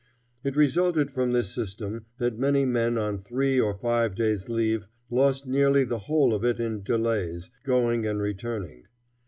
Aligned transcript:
It 0.43 0.55
resulted 0.55 1.11
from 1.11 1.31
this 1.31 1.53
system 1.53 2.07
that 2.17 2.35
many 2.39 2.65
men 2.65 2.97
on 2.97 3.19
three 3.19 3.59
or 3.59 3.77
five 3.77 4.15
days' 4.15 4.49
leave 4.49 4.87
lost 5.11 5.45
nearly 5.45 5.83
the 5.83 5.99
whole 6.09 6.33
of 6.33 6.43
it 6.43 6.59
in 6.59 6.81
delays, 6.81 7.51
going 7.63 8.07
and 8.07 8.19
returning. 8.19 8.87